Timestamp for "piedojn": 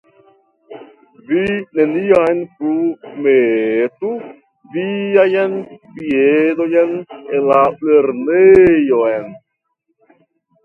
5.99-6.91